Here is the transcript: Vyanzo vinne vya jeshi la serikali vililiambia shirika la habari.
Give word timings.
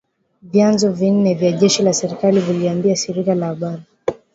Vyanzo 0.41 0.89
vinne 0.91 1.33
vya 1.35 1.51
jeshi 1.57 1.83
la 1.83 1.93
serikali 1.93 2.39
vililiambia 2.39 2.95
shirika 2.95 3.35
la 3.35 3.45
habari. 3.45 3.83